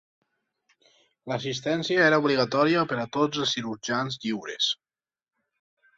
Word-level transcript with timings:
L'assistència 1.31 2.07
era 2.07 2.19
obligatòria 2.23 2.85
per 2.93 2.99
a 3.03 3.07
tots 3.19 3.45
els 3.45 3.53
cirurgians 3.59 4.19
"lliures". 4.25 4.75